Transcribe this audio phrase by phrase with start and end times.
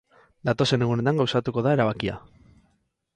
[0.49, 2.17] Datozen egunetan gauzatuko da erabakia.